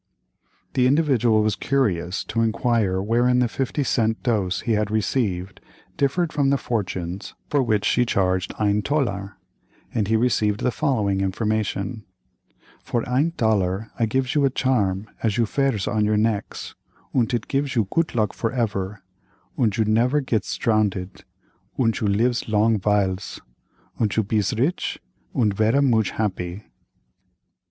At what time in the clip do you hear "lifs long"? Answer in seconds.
22.07-22.79